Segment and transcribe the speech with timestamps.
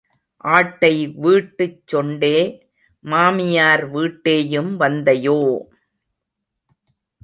[0.43, 1.07] ஆட்டை
[1.07, 2.33] வீட்டுச் சொண்டே,
[3.05, 5.39] மாமியார் வீட்டேயும் வந்தையோ?